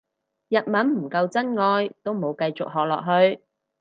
[0.49, 3.43] 日文唔夠真愛都冇繼續學落去